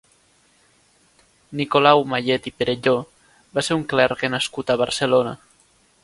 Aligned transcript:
Nicolau 1.59 1.99
Mayet 2.13 2.47
i 2.51 2.53
Perelló 2.61 2.93
va 3.57 3.65
ser 3.67 3.77
un 3.81 3.83
clergue 3.93 4.31
nascut 4.37 4.73
a 4.75 4.79
Barcelona. 4.83 5.35